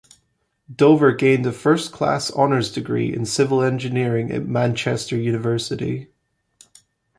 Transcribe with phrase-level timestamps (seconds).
[0.75, 6.07] Dover gained a First Class Honours degree in Civil Engineering at Manchester University.